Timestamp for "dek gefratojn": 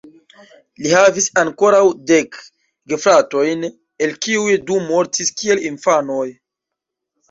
2.13-3.71